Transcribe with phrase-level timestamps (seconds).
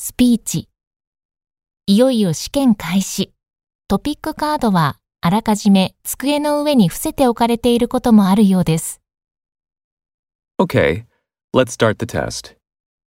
[0.00, 0.68] スピーチ。
[1.88, 3.32] いよいよ試験開始。
[3.88, 9.00] トピックカードはあらかじめ机の上に伏せておかれていることもあるようです。
[10.56, 11.04] Okay,
[11.52, 12.54] let's start the test.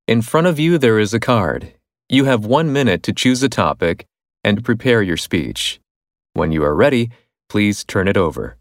[0.05, 1.75] In front of you, there is a card.
[2.09, 4.05] You have one minute to choose a topic
[4.44, 5.80] and prepare your speech.
[6.36, 7.10] When you are ready,
[7.48, 8.58] please turn it over.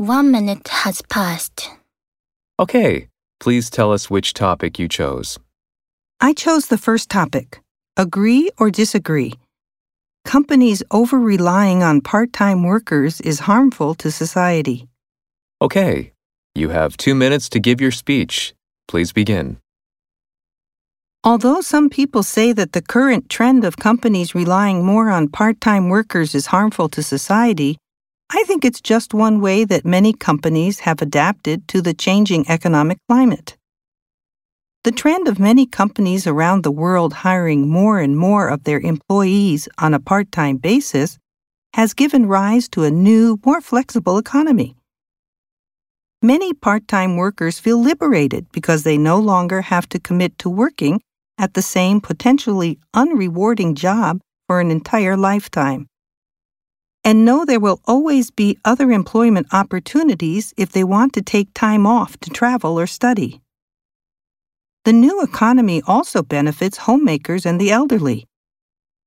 [0.00, 1.68] One minute has passed.
[2.58, 5.38] Okay, please tell us which topic you chose.
[6.22, 7.60] I chose the first topic
[7.98, 9.34] agree or disagree.
[10.24, 14.88] Companies over relying on part time workers is harmful to society.
[15.60, 16.12] Okay,
[16.54, 18.54] you have two minutes to give your speech.
[18.88, 19.58] Please begin.
[21.24, 25.90] Although some people say that the current trend of companies relying more on part time
[25.90, 27.76] workers is harmful to society,
[28.32, 32.98] I think it's just one way that many companies have adapted to the changing economic
[33.08, 33.56] climate.
[34.84, 39.68] The trend of many companies around the world hiring more and more of their employees
[39.78, 41.18] on a part time basis
[41.74, 44.76] has given rise to a new, more flexible economy.
[46.22, 51.00] Many part time workers feel liberated because they no longer have to commit to working
[51.36, 55.88] at the same potentially unrewarding job for an entire lifetime.
[57.02, 61.86] And know there will always be other employment opportunities if they want to take time
[61.86, 63.40] off to travel or study.
[64.84, 68.26] The new economy also benefits homemakers and the elderly.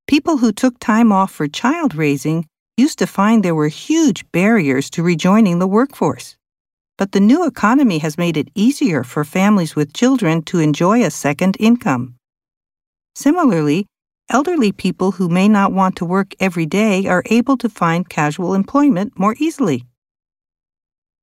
[0.08, 4.90] People who took time off for child raising used to find there were huge barriers
[4.92, 6.36] to rejoining the workforce.
[6.98, 11.10] But the new economy has made it easier for families with children to enjoy a
[11.12, 12.16] second income.
[13.16, 13.86] Similarly,
[14.30, 18.54] elderly people who may not want to work every day are able to find casual
[18.54, 19.86] employment more easily.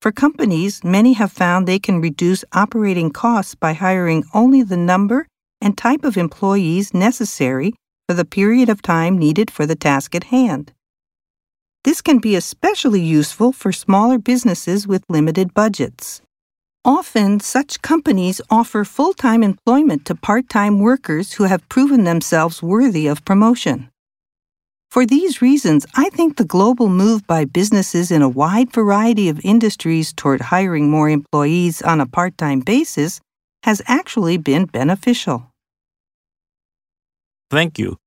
[0.01, 5.27] For companies, many have found they can reduce operating costs by hiring only the number
[5.61, 7.75] and type of employees necessary
[8.09, 10.73] for the period of time needed for the task at hand.
[11.85, 16.23] This can be especially useful for smaller businesses with limited budgets.
[16.85, 22.63] Often, such companies offer full time employment to part time workers who have proven themselves
[22.63, 23.91] worthy of promotion.
[24.91, 29.45] For these reasons, I think the global move by businesses in a wide variety of
[29.45, 33.21] industries toward hiring more employees on a part time basis
[33.63, 35.53] has actually been beneficial.
[37.51, 38.00] Thank you.